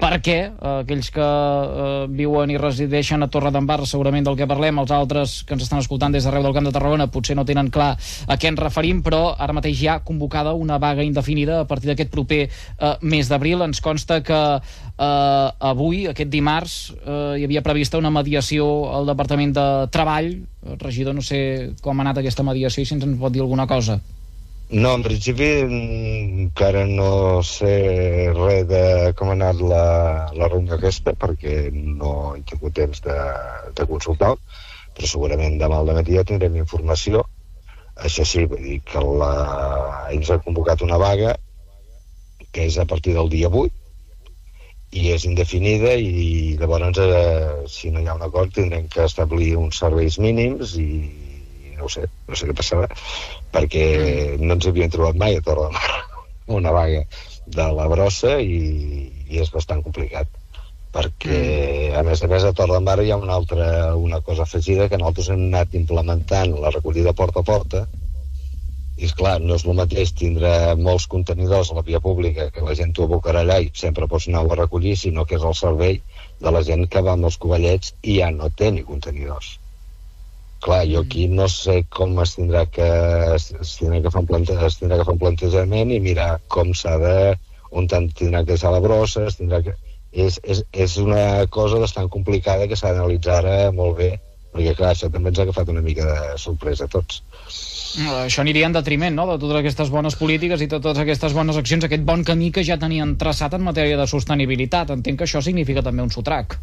perquè 0.00 0.36
eh, 0.44 0.72
aquells 0.82 1.08
que 1.14 1.26
eh, 1.26 2.06
viuen 2.12 2.52
i 2.52 2.58
resideixen 2.60 3.24
a 3.24 3.28
Torre 3.32 3.52
d'Embarra 3.54 3.88
segurament 3.88 4.26
del 4.26 4.36
que 4.38 4.48
parlem, 4.48 4.80
els 4.82 4.92
altres 4.92 5.38
que 5.46 5.56
ens 5.56 5.64
estan 5.66 5.80
escoltant 5.82 6.14
des 6.14 6.26
d'arreu 6.26 6.44
del 6.44 6.56
Camp 6.56 6.68
de 6.68 6.74
Tarragona 6.74 7.08
potser 7.12 7.36
no 7.38 7.46
tenen 7.48 7.70
clar 7.72 7.94
a 7.96 8.36
què 8.36 8.50
ens 8.52 8.60
referim, 8.60 9.02
però 9.06 9.34
ara 9.38 9.56
mateix 9.56 9.80
hi 9.80 9.88
ha 9.90 10.00
convocada 10.04 10.54
una 10.56 10.78
vaga 10.82 11.04
indefinida 11.06 11.62
a 11.62 11.68
partir 11.68 11.90
d'aquest 11.90 12.12
proper 12.12 12.42
eh, 12.46 12.92
mes 13.02 13.30
d'abril. 13.32 13.64
Ens 13.66 13.80
consta 13.84 14.20
que 14.26 14.42
eh, 14.56 15.68
avui, 15.70 16.04
aquest 16.12 16.32
dimarts, 16.32 16.76
eh, 17.00 17.40
hi 17.40 17.48
havia 17.48 17.64
prevista 17.64 18.00
una 18.00 18.12
mediació 18.12 18.68
al 18.92 19.08
Departament 19.08 19.56
de 19.56 19.66
Treball. 19.92 20.34
Regidor, 20.82 21.14
no 21.14 21.22
sé 21.22 21.72
com 21.82 21.96
ha 21.96 22.06
anat 22.06 22.20
aquesta 22.20 22.44
mediació 22.46 22.82
i 22.82 22.88
si 22.88 22.96
ens 22.98 23.06
en 23.06 23.16
pot 23.20 23.32
dir 23.32 23.44
alguna 23.44 23.68
cosa. 23.70 24.00
No, 24.68 24.92
en 24.96 25.02
principi 25.06 25.46
encara 25.62 26.80
no 26.90 27.40
sé 27.46 27.74
res 28.34 28.64
de 28.66 29.12
com 29.18 29.28
ha 29.30 29.36
anat 29.38 29.60
la, 29.62 29.82
la 30.34 30.48
ronda 30.50 30.74
aquesta 30.74 31.14
perquè 31.14 31.70
no 31.74 32.34
he 32.34 32.42
tingut 32.50 32.74
temps 32.74 33.04
de, 33.04 33.14
de 33.78 33.86
consultar 33.86 34.32
però 34.96 35.06
segurament 35.06 35.54
demà 35.60 35.78
al 35.78 35.92
matí 35.94 36.16
ja 36.16 36.24
tindrem 36.26 36.56
informació. 36.58 37.22
Això 38.08 38.24
sí, 38.26 38.46
vull 38.50 38.64
dir 38.64 38.80
que 38.90 39.02
la... 39.22 39.32
ells 40.10 40.32
han 40.32 40.42
convocat 40.44 40.82
una 40.82 40.98
vaga 40.98 41.36
que 42.50 42.66
és 42.66 42.78
a 42.82 42.86
partir 42.90 43.14
del 43.14 43.30
dia 43.30 43.52
8 43.52 44.96
i 44.98 45.12
és 45.12 45.26
indefinida 45.28 45.94
i 45.94 46.56
llavors 46.58 46.98
eh, 47.04 47.68
si 47.70 47.92
no 47.92 48.02
hi 48.02 48.10
ha 48.10 48.18
un 48.18 48.26
acord 48.26 48.54
tindrem 48.56 48.88
que 48.88 49.06
establir 49.06 49.54
uns 49.60 49.78
serveis 49.82 50.18
mínims 50.18 50.74
i 50.80 50.90
no 51.78 51.86
ho 51.86 51.92
sé, 51.92 52.06
no 52.28 52.38
sé 52.38 52.48
què 52.48 52.56
passarà, 52.56 52.88
perquè 53.54 53.86
no 54.40 54.56
ens 54.56 54.68
havíem 54.70 54.92
trobat 54.92 55.18
mai 55.20 55.38
a 55.38 55.44
Torre 55.46 55.68
de 55.68 55.76
Mar 55.76 56.00
una 56.58 56.72
vaga 56.74 57.04
de 57.58 57.68
la 57.78 57.86
brossa 57.90 58.38
i, 58.42 58.58
i 59.30 59.42
és 59.42 59.52
bastant 59.54 59.82
complicat 59.84 60.30
perquè 60.96 61.36
mm. 61.36 61.98
a 62.00 62.02
més 62.06 62.22
a 62.24 62.30
més 62.30 62.46
a 62.46 62.54
Torre 62.56 62.78
de 62.78 62.84
Mar 62.86 62.96
hi 63.02 63.12
ha 63.12 63.20
una 63.20 63.36
altra 63.36 63.68
una 64.00 64.22
cosa 64.28 64.46
afegida 64.46 64.88
que 64.88 64.98
nosaltres 65.00 65.30
hem 65.34 65.46
anat 65.50 65.76
implementant 65.80 66.56
la 66.62 66.72
recollida 66.74 67.14
porta 67.20 67.42
a 67.44 67.48
porta 67.50 67.86
i 68.96 69.04
és 69.04 69.12
clar, 69.16 69.34
no 69.44 69.58
és 69.58 69.66
el 69.66 69.76
mateix 69.76 70.14
tindre 70.16 70.50
molts 70.80 71.04
contenidors 71.12 71.70
a 71.70 71.76
la 71.78 71.84
via 71.88 72.00
pública 72.00 72.48
que 72.54 72.64
la 72.64 72.76
gent 72.78 72.94
t'ho 72.96 73.04
abocarà 73.04 73.42
allà 73.44 73.58
i 73.60 73.68
sempre 73.76 74.08
pots 74.08 74.30
anar 74.30 74.46
a 74.46 74.58
recollir, 74.62 74.94
sinó 74.96 75.26
que 75.28 75.36
és 75.36 75.44
el 75.44 75.58
servei 75.58 76.00
de 76.40 76.54
la 76.56 76.64
gent 76.70 76.86
que 76.88 77.04
va 77.04 77.12
amb 77.18 77.28
els 77.28 77.36
covellets 77.42 77.92
i 78.02 78.18
ja 78.22 78.32
no 78.32 78.48
té 78.62 78.72
ni 78.72 78.86
contenidors 78.88 79.52
clar, 80.66 80.82
jo 80.90 81.02
aquí 81.06 81.26
no 81.30 81.46
sé 81.52 81.80
com 81.96 82.18
es 82.22 82.34
tindrà 82.36 82.64
que, 82.66 82.86
es, 83.36 83.50
tindrà 83.78 84.00
que, 84.02 84.12
fer, 84.12 84.22
un 84.24 84.30
plante, 84.30 84.56
es 84.66 84.78
tindrà 84.80 84.98
que 84.98 85.06
fer 85.08 85.14
un 85.14 85.22
plantejament 85.22 85.92
i 85.94 86.02
mirar 86.02 86.30
com 86.52 86.74
s'ha 86.74 86.96
de 87.02 87.16
on 87.76 87.88
tindrà 87.90 88.42
que 88.42 88.54
deixar 88.54 88.72
la 88.74 88.82
brossa, 88.82 89.26
es 89.30 89.38
tindrà 89.40 89.62
que... 89.64 89.76
És, 90.16 90.38
és, 90.48 90.62
és 90.72 90.96
una 91.02 91.44
cosa 91.52 91.80
bastant 91.82 92.06
complicada 92.08 92.68
que 92.70 92.76
s'ha 92.78 92.94
d'analitzar 92.94 93.42
molt 93.76 93.98
bé, 93.98 94.14
perquè 94.54 94.72
clar, 94.78 94.94
això 94.94 95.10
també 95.12 95.28
ens 95.32 95.40
ha 95.40 95.44
agafat 95.44 95.72
una 95.72 95.82
mica 95.84 96.06
de 96.08 96.38
sorpresa 96.40 96.86
a 96.86 96.92
tots. 96.92 97.20
Això 97.96 98.40
aniria 98.42 98.70
en 98.70 98.76
detriment 98.76 99.14
no? 99.16 99.26
de 99.28 99.36
totes 99.42 99.60
aquestes 99.60 99.90
bones 99.92 100.16
polítiques 100.20 100.62
i 100.64 100.70
totes 100.72 101.02
aquestes 101.02 101.36
bones 101.36 101.58
accions, 101.60 101.84
aquest 101.84 102.06
bon 102.08 102.24
camí 102.24 102.50
que 102.52 102.64
ja 102.64 102.78
tenien 102.80 103.16
traçat 103.20 103.58
en 103.58 103.66
matèria 103.66 104.00
de 104.00 104.08
sostenibilitat. 104.08 104.94
Entenc 104.96 105.20
que 105.20 105.28
això 105.28 105.44
significa 105.44 105.84
també 105.84 106.04
un 106.04 106.12
sotrac. 106.14 106.58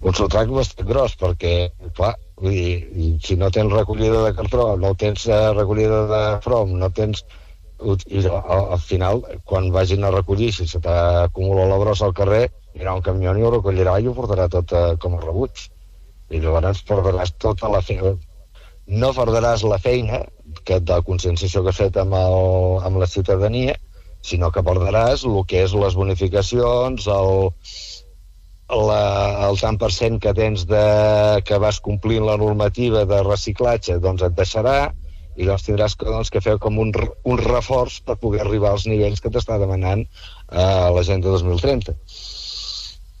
Un 0.00 0.16
sotrac 0.16 0.50
bastant 0.54 0.88
gros, 0.88 1.14
perquè, 1.20 1.54
clar, 1.96 2.14
Vull 2.38 2.54
dir, 2.54 3.18
si 3.26 3.34
no 3.38 3.50
tens 3.50 3.72
recollida 3.72 4.22
de 4.22 4.34
cartró, 4.38 4.70
no 4.78 4.92
tens 4.94 5.26
uh, 5.26 5.50
recollida 5.56 6.04
de 6.12 6.22
from, 6.44 6.76
no 6.82 6.90
tens... 6.94 7.24
I 7.78 8.20
al, 8.26 8.62
al 8.74 8.80
final, 8.82 9.20
quan 9.46 9.68
vagin 9.74 10.02
a 10.06 10.10
recollir, 10.10 10.48
si 10.54 10.66
se 10.66 10.80
t'acumula 10.82 11.66
la 11.70 11.78
brossa 11.78 12.08
al 12.08 12.14
carrer, 12.20 12.48
haurà 12.74 12.94
un 12.98 13.04
camió 13.06 13.34
i 13.38 13.44
ho 13.46 13.52
recollirà 13.54 13.96
i 14.02 14.08
ho 14.10 14.14
portarà 14.16 14.48
tot 14.50 14.74
uh, 14.74 14.94
com 15.02 15.14
a 15.14 15.20
rebuig. 15.22 15.64
I 16.34 16.40
llavors 16.42 16.82
perdràs 16.86 17.34
tota 17.42 17.70
la 17.70 17.82
feina. 17.82 18.16
No 19.02 19.12
perdràs 19.14 19.62
la 19.66 19.78
feina 19.82 20.24
que 20.66 20.80
de 20.90 20.98
conscienciació 21.06 21.62
que 21.62 21.74
has 21.74 21.82
fet 21.82 21.98
amb, 22.02 22.18
el, 22.18 22.78
amb 22.86 23.02
la 23.02 23.10
ciutadania, 23.10 23.78
sinó 24.26 24.50
que 24.54 24.66
perdràs 24.66 25.26
el 25.26 25.38
que 25.46 25.62
és 25.66 25.74
les 25.78 25.98
bonificacions, 25.98 27.06
el, 27.14 27.52
la, 28.68 29.02
el 29.48 29.58
tant 29.60 29.78
per 29.80 29.90
cent 29.94 30.18
que 30.20 30.34
tens 30.36 30.66
de, 30.68 30.84
que 31.48 31.58
vas 31.62 31.80
complint 31.80 32.26
la 32.26 32.36
normativa 32.36 33.04
de 33.08 33.22
reciclatge 33.24 33.98
doncs 34.04 34.24
et 34.26 34.36
deixarà 34.36 34.78
i 35.38 35.46
llavors 35.46 35.64
tindràs 35.64 35.94
que, 35.96 36.08
doncs, 36.10 36.32
que 36.34 36.42
fer 36.42 36.56
com 36.58 36.80
un, 36.82 36.92
un 37.32 37.42
reforç 37.44 38.00
per 38.04 38.18
poder 38.20 38.42
arribar 38.42 38.74
als 38.74 38.88
nivells 38.90 39.22
que 39.22 39.30
t'està 39.30 39.58
demanant 39.62 40.02
eh, 40.04 40.88
l'agenda 40.96 41.30
2030. 41.30 41.94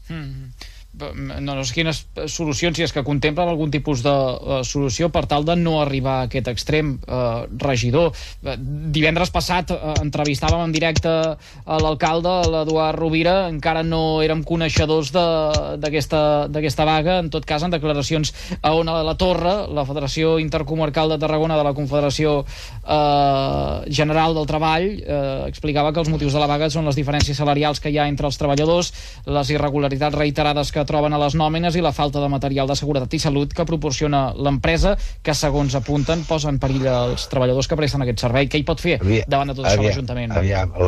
Mm 0.08 0.24
-hmm 0.24 0.57
no, 0.98 1.54
no 1.54 1.64
sé 1.64 1.74
quines 1.76 2.02
solucions, 2.30 2.76
si 2.76 2.84
és 2.86 2.92
que 2.94 3.04
contemplen 3.06 3.48
algun 3.48 3.70
tipus 3.74 4.02
de 4.04 4.12
uh, 4.12 4.60
solució 4.66 5.08
per 5.14 5.24
tal 5.30 5.46
de 5.46 5.56
no 5.58 5.78
arribar 5.82 6.18
a 6.22 6.26
aquest 6.28 6.50
extrem 6.50 6.96
uh, 7.06 7.46
regidor. 7.62 8.12
Uh, 8.42 8.56
divendres 8.94 9.32
passat 9.34 9.72
uh, 9.74 9.94
entrevistàvem 10.02 10.64
en 10.66 10.74
directe 10.74 11.10
a 11.10 11.78
l'alcalde, 11.82 12.32
l'Eduard 12.50 12.98
Rovira, 12.98 13.36
encara 13.52 13.84
no 13.86 14.20
érem 14.24 14.42
coneixedors 14.46 15.12
d'aquesta 15.14 16.88
vaga, 16.88 17.18
en 17.22 17.30
tot 17.32 17.46
cas 17.48 17.64
en 17.64 17.74
declaracions 17.74 18.34
a 18.62 18.74
Ona 18.74 18.98
de 18.98 19.06
la 19.06 19.16
Torre, 19.20 19.54
la 19.74 19.86
Federació 19.88 20.36
Intercomarcal 20.42 21.14
de 21.14 21.20
Tarragona 21.22 21.58
de 21.58 21.66
la 21.66 21.74
Confederació 21.76 22.40
uh, 22.42 23.84
General 23.86 24.34
del 24.36 24.48
Treball, 24.50 24.88
uh, 24.98 25.46
explicava 25.48 25.92
que 25.92 26.02
els 26.02 26.10
motius 26.12 26.34
de 26.34 26.42
la 26.42 26.50
vaga 26.50 26.70
són 26.72 26.88
les 26.88 26.98
diferències 26.98 27.38
salarials 27.38 27.80
que 27.80 27.92
hi 27.92 27.98
ha 28.00 28.08
entre 28.10 28.28
els 28.28 28.38
treballadors, 28.40 28.92
les 29.28 29.54
irregularitats 29.54 30.16
reiterades 30.18 30.72
que 30.72 30.87
troben 30.88 31.14
a 31.14 31.20
les 31.20 31.36
nòmines 31.38 31.76
i 31.76 31.84
la 31.84 31.92
falta 31.96 32.22
de 32.22 32.30
material 32.32 32.70
de 32.70 32.76
seguretat 32.78 33.14
i 33.14 33.20
salut 33.22 33.52
que 33.54 33.66
proporciona 33.68 34.22
l'empresa, 34.34 34.96
que 35.22 35.36
segons 35.36 35.76
apunten 35.78 36.24
posa 36.28 36.50
en 36.52 36.60
perill 36.62 36.88
els 36.90 37.28
treballadors 37.32 37.68
que 37.68 37.78
presten 37.78 38.04
aquest 38.04 38.24
servei. 38.24 38.48
Què 38.48 38.62
hi 38.62 38.66
pot 38.68 38.82
fer 38.82 38.98
aviam, 38.98 39.28
davant 39.28 39.52
de 39.52 39.58
tot 39.60 39.68
això 39.68 39.84
l'Ajuntament? 39.84 40.36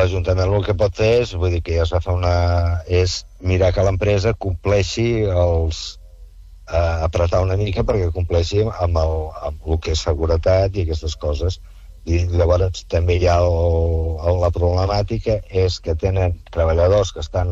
L'Ajuntament 0.00 0.59
el 0.59 0.66
que 0.66 0.76
pot 0.83 0.97
fer 1.02 1.12
és, 1.23 1.37
vull 1.37 1.54
dir 1.54 1.64
que 1.66 1.78
ja 1.78 1.88
s'ha 1.88 2.02
fa 2.04 2.16
una... 2.16 2.35
és 2.88 3.23
mirar 3.40 3.73
que 3.76 3.85
l'empresa 3.85 4.35
compleixi 4.37 5.09
els, 5.25 6.00
eh, 6.71 6.97
apretar 7.07 7.42
una 7.45 7.57
mica 7.61 7.85
perquè 7.87 8.11
compleixi 8.14 8.64
amb 8.69 8.99
el, 9.00 9.14
amb 9.49 9.69
el 9.69 9.80
que 9.85 9.95
és 9.97 10.07
seguretat 10.07 10.76
i 10.76 10.87
aquestes 10.87 11.16
coses 11.21 11.61
i 12.09 12.23
llavors 12.33 12.85
també 12.88 13.19
hi 13.21 13.26
ha 13.28 13.38
el, 13.45 13.57
el, 14.25 14.38
la 14.40 14.50
problemàtica 14.54 15.40
és 15.64 15.80
que 15.85 15.97
tenen 16.00 16.38
treballadors 16.54 17.12
que 17.12 17.21
estan 17.25 17.50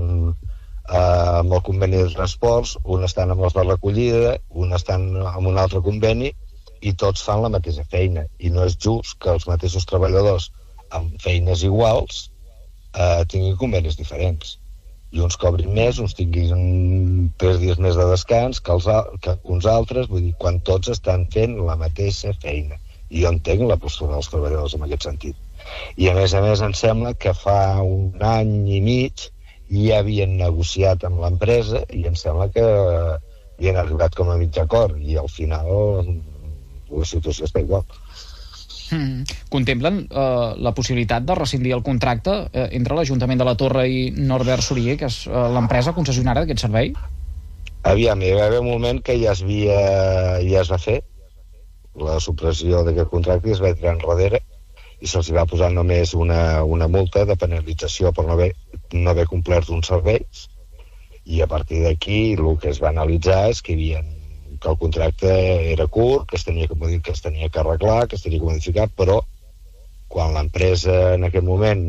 eh, 0.88 1.38
amb 1.38 1.52
el 1.52 1.62
conveni 1.66 2.02
de 2.02 2.12
transports, 2.14 2.76
un 2.84 3.04
estan 3.08 3.32
amb 3.34 3.44
els 3.46 3.56
de 3.56 3.64
recollida, 3.64 4.36
un 4.50 4.72
estan 4.76 5.10
amb 5.22 5.46
un 5.50 5.58
altre 5.58 5.82
conveni, 5.84 6.32
i 6.80 6.94
tots 6.94 7.24
fan 7.26 7.42
la 7.42 7.52
mateixa 7.52 7.84
feina. 7.90 8.24
I 8.38 8.52
no 8.54 8.64
és 8.66 8.76
just 8.78 9.18
que 9.22 9.32
els 9.34 9.48
mateixos 9.50 9.86
treballadors 9.88 10.50
amb 10.94 11.18
feines 11.22 11.64
iguals 11.66 12.28
eh, 12.94 13.24
tinguin 13.28 13.58
convenis 13.60 13.98
diferents. 13.98 14.56
I 15.10 15.22
uns 15.24 15.38
cobrin 15.40 15.72
més, 15.72 15.98
uns 16.04 16.14
tinguin 16.16 17.30
tres 17.40 17.58
dies 17.62 17.78
més 17.80 17.96
de 17.96 18.04
descans 18.10 18.60
que, 18.60 18.74
els, 18.76 18.88
que 19.24 19.38
uns 19.54 19.66
altres, 19.66 20.08
vull 20.10 20.26
dir, 20.26 20.34
quan 20.40 20.60
tots 20.60 20.92
estan 20.92 21.24
fent 21.32 21.56
la 21.64 21.78
mateixa 21.80 22.34
feina. 22.42 22.76
I 23.08 23.24
jo 23.24 23.32
entenc 23.32 23.64
la 23.64 23.78
postura 23.80 24.14
dels 24.14 24.28
treballadors 24.28 24.76
en 24.76 24.84
aquest 24.84 25.08
sentit. 25.08 25.36
I 25.96 26.10
a 26.10 26.14
més 26.16 26.34
a 26.36 26.42
més 26.44 26.60
em 26.64 26.74
sembla 26.76 27.14
que 27.16 27.32
fa 27.36 27.80
un 27.84 28.20
any 28.24 28.52
i 28.76 28.82
mig 28.84 29.28
ja 29.68 30.00
havien 30.00 30.36
negociat 30.38 31.04
amb 31.04 31.20
l'empresa 31.22 31.82
i 31.92 32.04
em 32.08 32.16
sembla 32.16 32.48
que 32.54 32.64
hi 33.58 33.70
han 33.70 33.80
arribat 33.80 34.14
com 34.16 34.30
a 34.30 34.36
mig 34.40 34.56
acord 34.60 34.96
i 35.00 35.18
al 35.20 35.28
final 35.28 35.68
la 36.88 37.04
situació 37.04 37.48
està 37.48 37.60
igual. 37.60 37.84
Hmm. 38.88 39.26
Contemplen 39.52 40.06
uh, 40.06 40.56
la 40.64 40.72
possibilitat 40.72 41.26
de 41.28 41.36
rescindir 41.36 41.74
el 41.76 41.84
contracte 41.84 42.32
uh, 42.32 42.66
entre 42.72 42.96
l'Ajuntament 42.96 43.40
de 43.40 43.44
la 43.44 43.56
Torre 43.60 43.84
i 43.84 44.06
Norbert 44.16 44.64
Sorier, 44.64 44.96
que 44.96 45.10
és 45.10 45.26
uh, 45.28 45.44
l'empresa 45.52 45.92
concessionària 45.92 46.46
d'aquest 46.46 46.64
servei? 46.64 46.94
Aviam, 47.88 48.22
hi 48.24 48.32
va 48.38 48.46
haver 48.48 48.62
un 48.62 48.70
moment 48.70 49.02
que 49.04 49.18
ja 49.20 49.34
es, 49.36 49.42
havia, 49.44 49.76
ja 50.40 50.62
es 50.64 50.72
va 50.72 50.80
fer 50.80 51.02
la 52.00 52.16
supressió 52.22 52.80
d'aquest 52.86 53.12
contracte 53.12 53.50
i 53.50 53.56
es 53.56 53.60
va 53.60 53.74
tirar 53.76 53.98
enrere 53.98 54.40
i 55.00 55.06
se'ls 55.06 55.30
va 55.34 55.46
posar 55.46 55.70
només 55.72 56.14
una, 56.14 56.64
una 56.76 56.88
multa 56.90 57.24
de 57.28 57.36
penalització 57.38 58.12
per 58.12 58.26
no 58.26 58.34
haver, 58.34 58.52
no 58.92 59.10
haver 59.10 59.26
complert 59.30 59.70
uns 59.70 59.90
serveis. 59.92 60.46
I 61.24 61.42
a 61.44 61.48
partir 61.50 61.82
d'aquí 61.84 62.20
el 62.34 62.54
que 62.62 62.72
es 62.72 62.80
va 62.82 62.90
analitzar 62.90 63.48
és 63.52 63.62
que 63.62 63.76
havia 63.76 64.02
que 64.58 64.70
el 64.70 64.78
contracte 64.78 65.32
era 65.72 65.86
curt, 65.86 66.26
que 66.28 66.36
es 66.36 66.44
tenia 66.44 66.66
que, 66.66 67.00
que 67.00 67.12
es 67.12 67.22
tenia 67.22 67.48
que 67.48 67.60
arreglar, 67.60 68.08
que 68.08 68.16
es 68.16 68.24
tenia 68.24 68.40
que 68.40 68.48
modificar, 68.48 68.88
però 68.90 69.20
quan 70.08 70.34
l'empresa 70.34 71.14
en 71.14 71.28
aquest 71.28 71.46
moment 71.46 71.84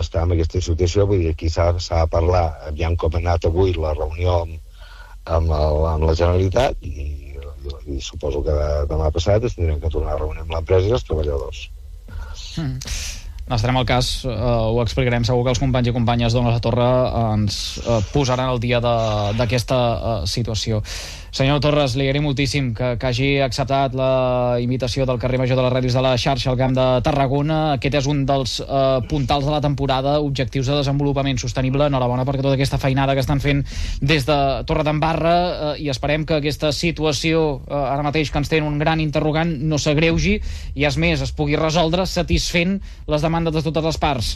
està 0.00 0.22
en 0.22 0.32
aquesta 0.32 0.62
situació, 0.62 1.06
vull 1.10 1.24
dir, 1.24 1.32
aquí 1.34 1.50
s'ha 1.50 1.72
de 1.74 2.06
parlar, 2.12 2.44
aviam 2.70 2.96
com 2.96 3.16
ha 3.16 3.20
anat 3.20 3.48
avui 3.48 3.74
la 3.74 3.92
reunió 3.96 4.42
amb, 4.44 4.60
amb, 5.24 5.50
el, 5.50 5.80
amb 5.92 6.06
la 6.06 6.14
Generalitat 6.14 6.78
i, 6.86 7.29
i, 7.86 8.00
suposo 8.04 8.42
que 8.46 8.56
demà 8.90 9.10
passat 9.14 9.44
es 9.46 9.56
tindrem 9.56 9.80
que 9.80 9.92
tornar 9.92 10.16
a 10.16 10.20
reunir 10.20 10.44
amb 10.44 10.54
l'empresa 10.56 10.90
i 10.90 10.96
els 10.96 11.06
treballadors. 11.06 11.64
Mm. 12.58 12.78
Estarem 13.50 13.80
al 13.80 13.86
cas, 13.86 14.24
eh, 14.24 14.30
ho 14.30 14.78
explicarem 14.82 15.24
segur 15.26 15.42
que 15.42 15.50
els 15.50 15.58
companys 15.58 15.90
i 15.90 15.94
companyes 15.94 16.34
d'Ona 16.36 16.52
la 16.54 16.62
Torre 16.62 16.90
ens 17.32 17.80
eh, 17.82 17.98
posaran 18.12 18.52
al 18.52 18.60
dia 18.62 18.78
d'aquesta 18.78 19.78
eh, 19.80 20.12
situació. 20.30 20.78
Senyor 21.30 21.60
Torres, 21.62 21.92
li 21.94 22.08
agraïm 22.08 22.24
moltíssim 22.26 22.72
que, 22.74 22.96
que 22.98 23.06
hagi 23.06 23.28
acceptat 23.44 23.94
la 23.94 24.58
invitació 24.58 25.04
del 25.06 25.20
carrer 25.22 25.38
Major 25.38 25.60
de 25.60 25.62
les 25.62 25.74
Ràdios 25.76 25.94
de 25.94 26.02
la 26.02 26.16
xarxa 26.18 26.50
al 26.50 26.58
Camp 26.58 26.74
de 26.74 26.86
Tarragona. 27.06 27.58
Aquest 27.76 28.00
és 28.00 28.08
un 28.10 28.24
dels 28.26 28.56
eh, 28.64 28.98
puntals 29.06 29.46
de 29.46 29.52
la 29.54 29.60
temporada, 29.62 30.16
objectius 30.26 30.66
de 30.66 30.80
desenvolupament 30.80 31.38
sostenible. 31.38 31.86
Enhorabona 31.86 32.26
per 32.26 32.34
tota 32.40 32.56
aquesta 32.56 32.80
feinada 32.82 33.14
que 33.14 33.22
estan 33.22 33.38
fent 33.44 33.62
des 34.02 34.26
de 34.26 34.40
Torre 34.66 34.86
d'Embarra 34.88 35.36
eh, 35.36 35.72
i 35.86 35.88
esperem 35.94 36.26
que 36.26 36.40
aquesta 36.40 36.74
situació 36.74 37.62
eh, 37.62 37.78
ara 37.78 38.02
mateix 38.06 38.34
que 38.34 38.42
ens 38.42 38.50
tenen 38.50 38.66
un 38.66 38.82
gran 38.82 38.98
interrogant 38.98 39.54
no 39.70 39.78
s'agreugi 39.78 40.34
i, 40.74 40.84
és 40.90 40.98
més, 40.98 41.22
es 41.22 41.30
pugui 41.30 41.54
resoldre 41.60 42.10
satisfent 42.10 42.80
les 43.06 43.22
demandes 43.22 43.54
de 43.54 43.62
totes 43.70 43.86
les 43.92 44.02
parts. 44.02 44.34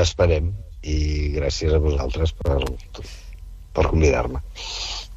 Esperem 0.00 0.54
i 0.88 1.32
gràcies 1.36 1.72
a 1.76 1.84
vosaltres 1.84 2.32
per, 2.40 2.62
per 3.76 3.90
convidar-me. 3.92 4.40